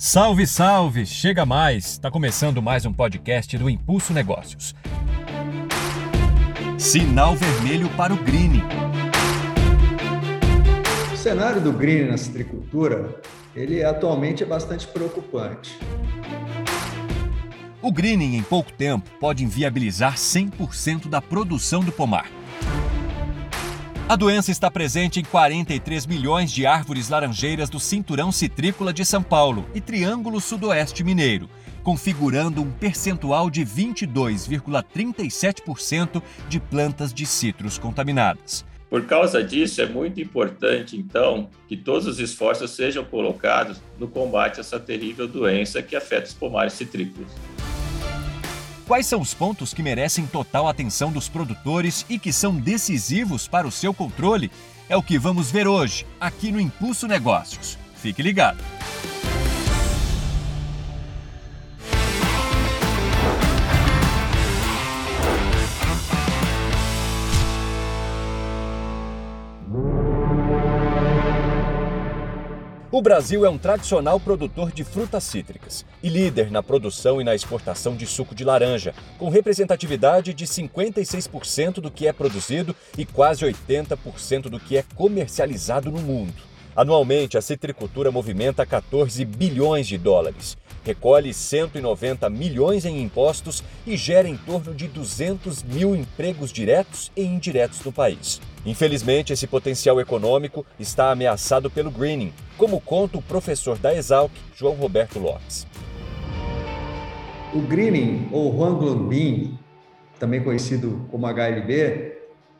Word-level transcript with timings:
Salve, 0.00 0.46
salve! 0.46 1.04
Chega 1.04 1.44
mais! 1.44 1.84
Está 1.86 2.08
começando 2.08 2.62
mais 2.62 2.86
um 2.86 2.92
podcast 2.92 3.58
do 3.58 3.68
Impulso 3.68 4.12
Negócios. 4.12 4.72
Sinal 6.78 7.34
vermelho 7.34 7.88
para 7.96 8.14
o 8.14 8.16
greening. 8.16 8.62
O 11.12 11.16
cenário 11.16 11.60
do 11.60 11.72
greening 11.72 12.12
na 12.12 12.16
citricultura, 12.16 13.20
ele 13.56 13.82
atualmente 13.82 14.44
é 14.44 14.46
bastante 14.46 14.86
preocupante. 14.86 15.76
O 17.82 17.90
greening 17.90 18.36
em 18.36 18.42
pouco 18.44 18.72
tempo 18.72 19.10
pode 19.18 19.42
inviabilizar 19.42 20.14
100% 20.14 21.08
da 21.08 21.20
produção 21.20 21.80
do 21.80 21.90
pomar. 21.90 22.30
A 24.08 24.16
doença 24.16 24.50
está 24.50 24.68
presente 24.70 25.20
em 25.20 25.22
43 25.22 26.06
milhões 26.06 26.50
de 26.50 26.64
árvores 26.64 27.10
laranjeiras 27.10 27.68
do 27.68 27.78
cinturão 27.78 28.32
citrícola 28.32 28.90
de 28.90 29.04
São 29.04 29.22
Paulo 29.22 29.68
e 29.74 29.82
Triângulo 29.82 30.40
Sudoeste 30.40 31.04
Mineiro, 31.04 31.46
configurando 31.82 32.62
um 32.62 32.70
percentual 32.70 33.50
de 33.50 33.66
22,37% 33.66 36.22
de 36.48 36.58
plantas 36.58 37.12
de 37.12 37.26
citros 37.26 37.76
contaminadas. 37.76 38.64
Por 38.88 39.04
causa 39.04 39.44
disso, 39.44 39.82
é 39.82 39.86
muito 39.86 40.22
importante, 40.22 40.96
então, 40.96 41.50
que 41.68 41.76
todos 41.76 42.06
os 42.06 42.18
esforços 42.18 42.70
sejam 42.70 43.04
colocados 43.04 43.78
no 43.98 44.08
combate 44.08 44.56
a 44.56 44.60
essa 44.60 44.80
terrível 44.80 45.28
doença 45.28 45.82
que 45.82 45.94
afeta 45.94 46.28
os 46.28 46.32
pomares 46.32 46.72
citrícolas. 46.72 47.30
Quais 48.88 49.06
são 49.06 49.20
os 49.20 49.34
pontos 49.34 49.74
que 49.74 49.82
merecem 49.82 50.26
total 50.26 50.66
atenção 50.66 51.12
dos 51.12 51.28
produtores 51.28 52.06
e 52.08 52.18
que 52.18 52.32
são 52.32 52.56
decisivos 52.56 53.46
para 53.46 53.68
o 53.68 53.70
seu 53.70 53.92
controle? 53.92 54.50
É 54.88 54.96
o 54.96 55.02
que 55.02 55.18
vamos 55.18 55.50
ver 55.50 55.68
hoje, 55.68 56.06
aqui 56.18 56.50
no 56.50 56.58
Impulso 56.58 57.06
Negócios. 57.06 57.76
Fique 57.96 58.22
ligado! 58.22 58.64
O 72.98 73.00
Brasil 73.00 73.46
é 73.46 73.48
um 73.48 73.56
tradicional 73.56 74.18
produtor 74.18 74.72
de 74.72 74.82
frutas 74.82 75.22
cítricas 75.22 75.86
e 76.02 76.08
líder 76.08 76.50
na 76.50 76.64
produção 76.64 77.20
e 77.20 77.24
na 77.24 77.32
exportação 77.32 77.94
de 77.94 78.04
suco 78.08 78.34
de 78.34 78.42
laranja, 78.42 78.92
com 79.20 79.28
representatividade 79.28 80.34
de 80.34 80.44
56% 80.44 81.74
do 81.74 81.92
que 81.92 82.08
é 82.08 82.12
produzido 82.12 82.74
e 82.96 83.06
quase 83.06 83.44
80% 83.44 84.48
do 84.48 84.58
que 84.58 84.76
é 84.76 84.84
comercializado 84.96 85.92
no 85.92 86.00
mundo. 86.00 86.47
Anualmente, 86.78 87.36
a 87.36 87.42
citricultura 87.42 88.12
movimenta 88.12 88.64
14 88.64 89.24
bilhões 89.24 89.84
de 89.84 89.98
dólares, 89.98 90.56
recolhe 90.84 91.34
190 91.34 92.30
milhões 92.30 92.84
em 92.84 93.02
impostos 93.02 93.64
e 93.84 93.96
gera 93.96 94.28
em 94.28 94.36
torno 94.36 94.72
de 94.72 94.86
200 94.86 95.64
mil 95.64 95.96
empregos 95.96 96.52
diretos 96.52 97.10
e 97.16 97.24
indiretos 97.24 97.84
no 97.84 97.90
país. 97.90 98.40
Infelizmente, 98.64 99.32
esse 99.32 99.48
potencial 99.48 100.00
econômico 100.00 100.64
está 100.78 101.10
ameaçado 101.10 101.68
pelo 101.68 101.90
greening, 101.90 102.32
como 102.56 102.80
conta 102.80 103.18
o 103.18 103.22
professor 103.22 103.76
da 103.76 103.92
Exalc, 103.92 104.30
João 104.54 104.74
Roberto 104.74 105.18
Lopes. 105.18 105.66
O 107.52 107.60
greening, 107.60 108.28
ou 108.30 108.56
Huanglunbin, 108.56 109.58
também 110.20 110.44
conhecido 110.44 111.08
como 111.10 111.26
HLB, 111.26 112.07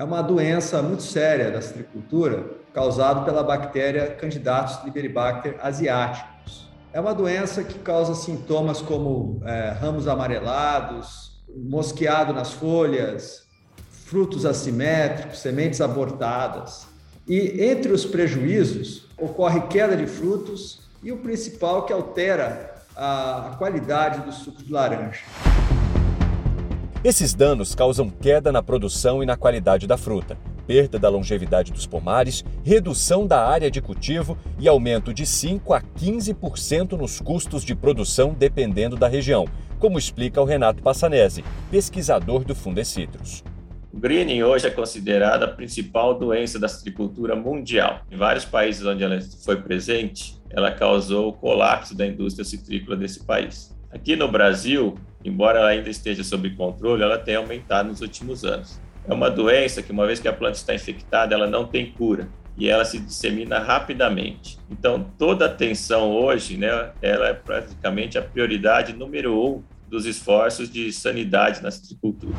é 0.00 0.02
uma 0.02 0.22
doença 0.22 0.80
muito 0.80 1.02
séria 1.02 1.50
da 1.50 1.60
citricultura, 1.60 2.52
causada 2.72 3.20
pela 3.20 3.42
bactéria 3.42 4.06
Candidatus 4.06 4.82
liberibacter 4.82 5.58
asiáticos. 5.60 6.70
É 6.90 6.98
uma 6.98 7.12
doença 7.12 7.62
que 7.62 7.78
causa 7.80 8.14
sintomas 8.14 8.80
como 8.80 9.42
é, 9.44 9.76
ramos 9.78 10.08
amarelados, 10.08 11.44
mosqueado 11.54 12.32
nas 12.32 12.50
folhas, 12.50 13.42
frutos 13.90 14.46
assimétricos, 14.46 15.40
sementes 15.40 15.82
abortadas. 15.82 16.86
E 17.28 17.62
entre 17.62 17.92
os 17.92 18.06
prejuízos 18.06 19.06
ocorre 19.18 19.60
queda 19.66 19.94
de 19.94 20.06
frutos 20.06 20.80
e 21.02 21.12
o 21.12 21.18
principal 21.18 21.84
que 21.84 21.92
altera 21.92 22.74
a, 22.96 23.54
qualidade 23.58 24.22
do 24.22 24.32
suco 24.32 24.62
de 24.62 24.72
laranja. 24.72 25.20
Esses 27.02 27.32
danos 27.32 27.74
causam 27.74 28.10
queda 28.10 28.52
na 28.52 28.62
produção 28.62 29.22
e 29.22 29.26
na 29.26 29.34
qualidade 29.34 29.86
da 29.86 29.96
fruta, 29.96 30.36
perda 30.66 30.98
da 30.98 31.08
longevidade 31.08 31.72
dos 31.72 31.86
pomares, 31.86 32.44
redução 32.62 33.26
da 33.26 33.42
área 33.42 33.70
de 33.70 33.80
cultivo 33.80 34.36
e 34.58 34.68
aumento 34.68 35.14
de 35.14 35.24
5 35.24 35.72
a 35.72 35.80
15% 35.80 36.98
nos 36.98 37.18
custos 37.18 37.64
de 37.64 37.74
produção 37.74 38.36
dependendo 38.38 38.96
da 38.96 39.08
região, 39.08 39.46
como 39.78 39.98
explica 39.98 40.42
o 40.42 40.44
Renato 40.44 40.82
Passanese, 40.82 41.42
pesquisador 41.70 42.44
do 42.44 42.54
Fundecitrus. 42.54 43.42
O 43.90 43.98
greening 43.98 44.42
hoje 44.42 44.66
é 44.66 44.70
considerada 44.70 45.46
a 45.46 45.50
principal 45.50 46.18
doença 46.18 46.58
da 46.58 46.68
citricultura 46.68 47.34
mundial. 47.34 48.02
Em 48.10 48.16
vários 48.18 48.44
países 48.44 48.84
onde 48.84 49.02
ela 49.02 49.18
foi 49.42 49.56
presente, 49.62 50.38
ela 50.50 50.70
causou 50.70 51.28
o 51.28 51.32
colapso 51.32 51.96
da 51.96 52.06
indústria 52.06 52.44
citrícola 52.44 52.94
desse 52.94 53.24
país. 53.24 53.74
Aqui 53.92 54.14
no 54.14 54.28
Brasil, 54.28 54.96
embora 55.24 55.58
ela 55.58 55.70
ainda 55.70 55.90
esteja 55.90 56.22
sob 56.22 56.48
controle, 56.50 57.02
ela 57.02 57.18
tem 57.18 57.34
aumentado 57.34 57.88
nos 57.88 58.00
últimos 58.00 58.44
anos. 58.44 58.80
É 59.08 59.12
uma 59.12 59.28
doença 59.28 59.82
que, 59.82 59.90
uma 59.90 60.06
vez 60.06 60.20
que 60.20 60.28
a 60.28 60.32
planta 60.32 60.56
está 60.56 60.72
infectada, 60.72 61.34
ela 61.34 61.48
não 61.48 61.66
tem 61.66 61.90
cura 61.90 62.28
e 62.56 62.68
ela 62.68 62.84
se 62.84 63.00
dissemina 63.00 63.58
rapidamente. 63.58 64.58
Então, 64.70 65.10
toda 65.18 65.46
atenção 65.46 66.12
hoje, 66.12 66.56
né, 66.56 66.92
ela 67.02 67.28
é 67.28 67.34
praticamente 67.34 68.16
a 68.16 68.22
prioridade 68.22 68.92
número 68.92 69.34
um 69.34 69.62
dos 69.88 70.06
esforços 70.06 70.70
de 70.70 70.92
sanidade 70.92 71.60
na 71.60 71.70
citricultura. 71.70 72.36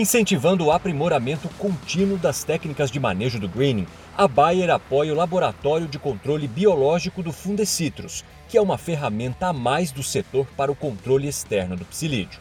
Incentivando 0.00 0.64
o 0.64 0.72
aprimoramento 0.72 1.46
contínuo 1.58 2.16
das 2.16 2.42
técnicas 2.42 2.90
de 2.90 2.98
manejo 2.98 3.38
do 3.38 3.46
greening, 3.46 3.86
a 4.16 4.26
Bayer 4.26 4.70
apoia 4.70 5.12
o 5.12 5.14
Laboratório 5.14 5.86
de 5.86 5.98
Controle 5.98 6.48
Biológico 6.48 7.22
do 7.22 7.30
Fundecitrus, 7.30 8.24
que 8.48 8.56
é 8.56 8.62
uma 8.62 8.78
ferramenta 8.78 9.48
a 9.48 9.52
mais 9.52 9.92
do 9.92 10.02
setor 10.02 10.46
para 10.56 10.72
o 10.72 10.74
controle 10.74 11.28
externo 11.28 11.76
do 11.76 11.84
psilídeo. 11.84 12.40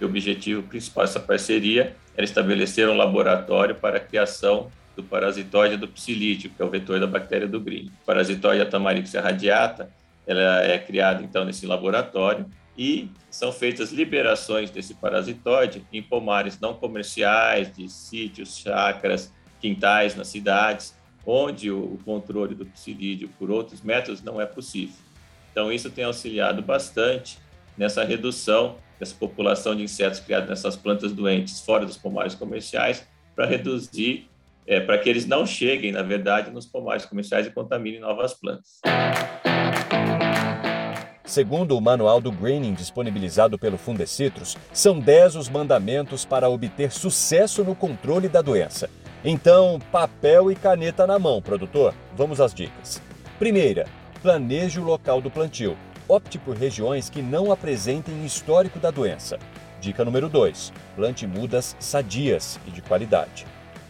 O 0.00 0.04
objetivo 0.04 0.62
principal 0.62 1.04
dessa 1.04 1.18
parceria 1.18 1.96
era 2.16 2.24
estabelecer 2.24 2.88
um 2.88 2.96
laboratório 2.96 3.74
para 3.74 3.96
a 3.96 4.00
criação 4.00 4.70
do 4.94 5.02
parasitóide 5.02 5.76
do 5.76 5.88
psilídeo, 5.88 6.52
que 6.56 6.62
é 6.62 6.64
o 6.64 6.70
vetor 6.70 7.00
da 7.00 7.06
bactéria 7.08 7.48
do 7.48 7.60
green. 7.60 7.90
O 8.04 8.06
parasitóide 8.06 8.64
Tamarix 8.70 9.12
radiata, 9.14 9.90
ela 10.24 10.62
é 10.62 10.78
criada 10.78 11.20
então 11.20 11.44
nesse 11.44 11.66
laboratório 11.66 12.46
e 12.76 13.10
são 13.30 13.52
feitas 13.52 13.92
liberações 13.92 14.70
desse 14.70 14.94
parasitóide 14.94 15.84
em 15.92 16.02
pomares 16.02 16.58
não 16.58 16.74
comerciais, 16.74 17.72
de 17.74 17.88
sítios, 17.88 18.56
chácaras, 18.56 19.32
quintais 19.60 20.16
nas 20.16 20.28
cidades, 20.28 20.94
onde 21.24 21.70
o 21.70 21.98
controle 22.04 22.54
do 22.54 22.66
psilídeo 22.66 23.28
por 23.38 23.50
outros 23.50 23.82
métodos 23.82 24.22
não 24.22 24.40
é 24.40 24.46
possível. 24.46 24.96
Então, 25.50 25.70
isso 25.70 25.90
tem 25.90 26.04
auxiliado 26.04 26.62
bastante 26.62 27.38
nessa 27.76 28.04
redução 28.04 28.76
dessa 28.98 29.16
população 29.16 29.74
de 29.74 29.82
insetos 29.82 30.20
criados 30.20 30.48
nessas 30.48 30.76
plantas 30.76 31.12
doentes 31.12 31.60
fora 31.60 31.84
dos 31.84 31.96
pomares 31.96 32.36
comerciais, 32.36 33.04
para 33.34 33.46
reduzir, 33.46 34.30
é, 34.64 34.78
para 34.78 34.96
que 34.96 35.08
eles 35.08 35.26
não 35.26 35.44
cheguem, 35.44 35.90
na 35.90 36.02
verdade, 36.02 36.52
nos 36.52 36.66
pomares 36.66 37.04
comerciais 37.04 37.46
e 37.46 37.50
contaminem 37.50 37.98
novas 37.98 38.32
plantas. 38.32 38.80
Segundo 41.32 41.78
o 41.78 41.80
manual 41.80 42.20
do 42.20 42.30
greening 42.30 42.74
disponibilizado 42.74 43.58
pelo 43.58 43.78
Fundecitrus, 43.78 44.54
são 44.70 45.00
10 45.00 45.36
os 45.36 45.48
mandamentos 45.48 46.26
para 46.26 46.50
obter 46.50 46.92
sucesso 46.92 47.64
no 47.64 47.74
controle 47.74 48.28
da 48.28 48.42
doença. 48.42 48.90
Então, 49.24 49.78
papel 49.90 50.52
e 50.52 50.54
caneta 50.54 51.06
na 51.06 51.18
mão, 51.18 51.40
produtor. 51.40 51.94
Vamos 52.14 52.38
às 52.38 52.52
dicas. 52.52 53.00
Primeira, 53.38 53.86
planeje 54.20 54.78
o 54.78 54.84
local 54.84 55.22
do 55.22 55.30
plantio. 55.30 55.74
Opte 56.06 56.36
por 56.36 56.54
regiões 56.54 57.08
que 57.08 57.22
não 57.22 57.50
apresentem 57.50 58.26
histórico 58.26 58.78
da 58.78 58.90
doença. 58.90 59.38
Dica 59.80 60.04
número 60.04 60.28
2. 60.28 60.70
Plante 60.94 61.26
mudas 61.26 61.74
sadias 61.80 62.60
e 62.66 62.70
de 62.70 62.82
qualidade. 62.82 63.46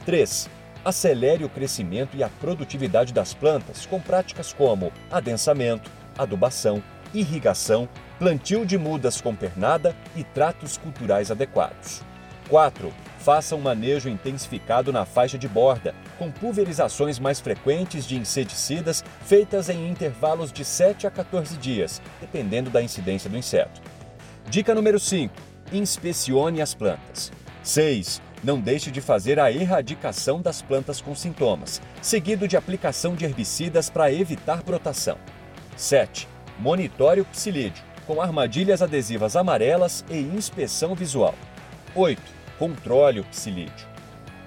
3. 0.06 0.49
Acelere 0.84 1.43
o 1.43 1.49
crescimento 1.49 2.17
e 2.17 2.22
a 2.22 2.28
produtividade 2.28 3.12
das 3.12 3.34
plantas 3.34 3.84
com 3.84 4.00
práticas 4.00 4.52
como 4.52 4.93
adensamento, 5.11 5.90
adubação, 6.17 6.81
irrigação, 7.14 7.88
plantio 8.19 8.64
de 8.64 8.79
mudas 8.79 9.20
com 9.20 9.35
pernada 9.35 9.97
e 10.17 10.25
tratos 10.25 10.76
culturais 10.76 11.31
adequados. 11.31 12.03
4. 12.49 12.93
Faça 13.19 13.55
um 13.55 13.61
manejo 13.61 14.09
intensificado 14.09 14.93
na 14.93 15.05
faixa 15.05 15.38
de 15.38 15.47
borda, 15.47 15.94
com 16.19 16.31
pulverizações 16.31 17.19
mais 17.19 17.38
frequentes 17.41 18.05
de 18.05 18.17
inseticidas 18.17 19.05
feitas 19.25 19.69
em 19.69 19.88
intervalos 19.88 20.53
de 20.53 20.64
7 20.64 21.06
a 21.06 21.11
14 21.11 21.56
dias, 21.56 22.03
dependendo 22.20 22.69
da 22.69 22.82
incidência 22.82 23.31
do 23.31 23.37
inseto. 23.37 23.81
Dica 24.50 24.75
número 24.75 24.99
5. 24.99 25.35
Inspecione 25.73 26.61
as 26.61 26.75
plantas. 26.75 27.32
6. 27.62 28.20
não 28.43 28.61
deixe 28.61 28.91
de 28.91 29.00
fazer 29.00 29.38
a 29.38 29.53
erradicação 29.53 30.43
das 30.43 30.61
plantas 30.61 31.00
com 31.00 31.15
sintomas, 31.15 31.81
seguido 32.00 32.49
de 32.49 32.56
aplicação 32.56 33.15
de 33.15 33.25
herbicidas 33.25 33.88
para 33.88 34.12
evitar 34.12 34.65
brotação. 34.65 35.17
7. 35.76 36.29
Monitore 36.58 37.20
o 37.20 37.25
psilídeo, 37.25 37.82
com 38.06 38.20
armadilhas 38.20 38.82
adesivas 38.82 39.37
amarelas 39.37 40.04
e 40.10 40.19
inspeção 40.19 40.94
visual. 40.94 41.34
8. 41.94 42.20
Controle 42.58 43.20
o 43.20 43.25
psilídeo. 43.25 43.87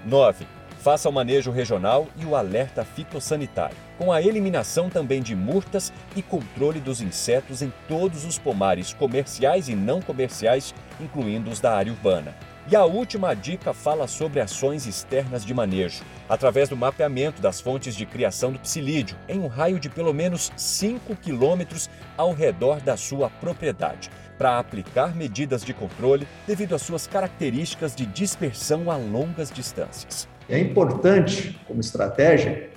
9. 0.04 0.46
Faça 0.78 1.08
o 1.08 1.12
manejo 1.12 1.50
regional 1.50 2.06
e 2.16 2.24
o 2.24 2.36
alerta 2.36 2.84
fitossanitário, 2.84 3.76
com 3.98 4.12
a 4.12 4.22
eliminação 4.22 4.88
também 4.88 5.20
de 5.20 5.34
murtas 5.34 5.92
e 6.14 6.22
controle 6.22 6.78
dos 6.78 7.00
insetos 7.00 7.60
em 7.60 7.72
todos 7.88 8.24
os 8.24 8.38
pomares 8.38 8.92
comerciais 8.94 9.68
e 9.68 9.74
não 9.74 10.00
comerciais, 10.00 10.72
incluindo 11.00 11.50
os 11.50 11.60
da 11.60 11.74
área 11.74 11.92
urbana. 11.92 12.34
E 12.68 12.74
a 12.74 12.84
última 12.84 13.32
dica 13.32 13.72
fala 13.72 14.08
sobre 14.08 14.40
ações 14.40 14.88
externas 14.88 15.44
de 15.44 15.54
manejo, 15.54 16.02
através 16.28 16.68
do 16.68 16.76
mapeamento 16.76 17.40
das 17.40 17.60
fontes 17.60 17.94
de 17.94 18.04
criação 18.04 18.50
do 18.50 18.58
psilídeo, 18.58 19.16
em 19.28 19.38
um 19.38 19.46
raio 19.46 19.78
de 19.78 19.88
pelo 19.88 20.12
menos 20.12 20.50
5 20.56 21.14
quilômetros 21.14 21.88
ao 22.16 22.32
redor 22.32 22.80
da 22.80 22.96
sua 22.96 23.30
propriedade, 23.30 24.10
para 24.36 24.58
aplicar 24.58 25.14
medidas 25.14 25.62
de 25.64 25.72
controle 25.72 26.26
devido 26.44 26.74
às 26.74 26.82
suas 26.82 27.06
características 27.06 27.94
de 27.94 28.04
dispersão 28.04 28.90
a 28.90 28.96
longas 28.96 29.48
distâncias. 29.48 30.28
É 30.48 30.58
importante, 30.58 31.56
como 31.68 31.80
estratégia, 31.80 32.70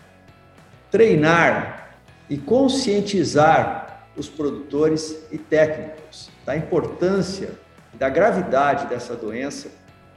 treinar 0.92 1.98
e 2.30 2.38
conscientizar 2.38 4.06
os 4.16 4.30
produtores 4.30 5.26
e 5.32 5.38
técnicos 5.40 6.30
da 6.46 6.56
importância 6.56 7.58
da 7.94 8.10
gravidade 8.10 8.88
dessa 8.88 9.16
doença 9.16 9.70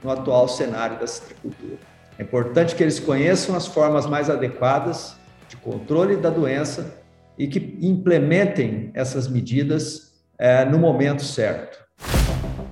no 0.03 0.11
atual 0.11 0.47
cenário 0.47 0.99
da 0.99 1.07
citricultura. 1.07 1.77
É 2.17 2.23
importante 2.23 2.75
que 2.75 2.83
eles 2.83 2.99
conheçam 2.99 3.55
as 3.55 3.65
formas 3.65 4.05
mais 4.05 4.29
adequadas 4.29 5.15
de 5.47 5.57
controle 5.57 6.17
da 6.17 6.29
doença 6.29 7.01
e 7.37 7.47
que 7.47 7.77
implementem 7.81 8.91
essas 8.93 9.27
medidas 9.27 10.13
é, 10.37 10.65
no 10.65 10.77
momento 10.77 11.23
certo. 11.23 11.79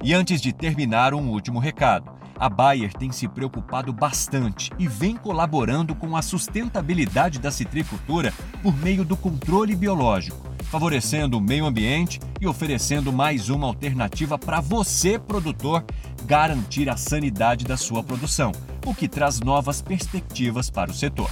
E 0.03 0.13
antes 0.13 0.41
de 0.41 0.51
terminar, 0.51 1.13
um 1.13 1.29
último 1.29 1.59
recado. 1.59 2.11
A 2.37 2.49
Bayer 2.49 2.91
tem 2.91 3.11
se 3.11 3.27
preocupado 3.27 3.93
bastante 3.93 4.71
e 4.79 4.87
vem 4.87 5.15
colaborando 5.15 5.93
com 5.93 6.17
a 6.17 6.23
sustentabilidade 6.23 7.39
da 7.39 7.51
citricultura 7.51 8.33
por 8.63 8.75
meio 8.75 9.05
do 9.05 9.15
controle 9.15 9.75
biológico, 9.75 10.50
favorecendo 10.71 11.37
o 11.37 11.41
meio 11.41 11.65
ambiente 11.65 12.17
e 12.39 12.47
oferecendo 12.47 13.11
mais 13.11 13.49
uma 13.49 13.67
alternativa 13.67 14.39
para 14.39 14.61
você, 14.61 15.19
produtor, 15.19 15.83
garantir 16.23 16.89
a 16.89 16.95
sanidade 16.95 17.65
da 17.65 17.75
sua 17.75 18.01
produção, 18.01 18.53
o 18.85 18.95
que 18.95 19.09
traz 19.09 19.41
novas 19.41 19.81
perspectivas 19.81 20.69
para 20.69 20.89
o 20.89 20.93
setor. 20.93 21.29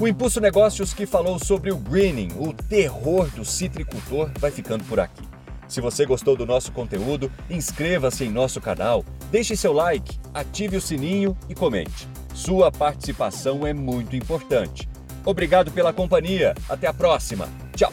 O 0.00 0.08
Impulso 0.08 0.40
Negócios 0.40 0.94
que 0.94 1.04
falou 1.04 1.38
sobre 1.38 1.70
o 1.70 1.76
greening, 1.76 2.30
o 2.38 2.54
terror 2.54 3.28
do 3.32 3.44
citricultor, 3.44 4.30
vai 4.38 4.50
ficando 4.50 4.82
por 4.84 4.98
aqui. 4.98 5.22
Se 5.68 5.82
você 5.82 6.06
gostou 6.06 6.34
do 6.34 6.46
nosso 6.46 6.72
conteúdo, 6.72 7.30
inscreva-se 7.50 8.24
em 8.24 8.30
nosso 8.30 8.62
canal, 8.62 9.04
deixe 9.30 9.54
seu 9.54 9.74
like, 9.74 10.18
ative 10.32 10.78
o 10.78 10.80
sininho 10.80 11.36
e 11.50 11.54
comente. 11.54 12.08
Sua 12.32 12.72
participação 12.72 13.66
é 13.66 13.74
muito 13.74 14.16
importante. 14.16 14.88
Obrigado 15.24 15.70
pela 15.70 15.92
companhia. 15.92 16.54
Até 16.68 16.86
a 16.86 16.92
próxima. 16.92 17.48
Tchau. 17.74 17.92